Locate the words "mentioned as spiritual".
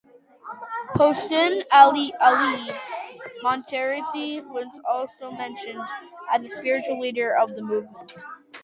5.29-6.99